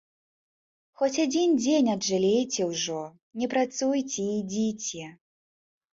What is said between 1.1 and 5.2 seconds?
адзін дзень аджалейце ўжо, не працуйце і йдзіце.